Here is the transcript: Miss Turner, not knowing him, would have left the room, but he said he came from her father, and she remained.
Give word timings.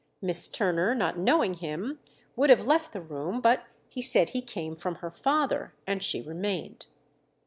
Miss 0.19 0.47
Turner, 0.47 0.95
not 0.95 1.19
knowing 1.19 1.53
him, 1.53 1.99
would 2.35 2.49
have 2.49 2.65
left 2.65 2.91
the 2.91 3.01
room, 3.01 3.39
but 3.39 3.65
he 3.87 4.01
said 4.01 4.29
he 4.29 4.41
came 4.41 4.75
from 4.75 4.95
her 4.95 5.11
father, 5.11 5.75
and 5.85 6.01
she 6.01 6.23
remained. 6.23 6.87